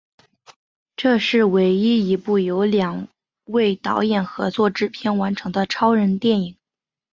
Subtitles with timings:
[0.95, 3.07] 这是唯一一部由两
[3.45, 6.57] 位导演合作制片完成的超人电影。